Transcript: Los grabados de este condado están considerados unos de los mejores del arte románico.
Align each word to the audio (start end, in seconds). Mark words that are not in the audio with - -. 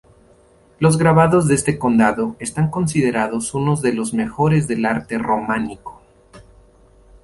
Los 0.79 0.97
grabados 0.97 1.47
de 1.47 1.53
este 1.53 1.77
condado 1.77 2.35
están 2.39 2.71
considerados 2.71 3.53
unos 3.53 3.83
de 3.83 3.93
los 3.93 4.15
mejores 4.15 4.67
del 4.67 4.85
arte 4.87 5.19
románico. 5.19 6.01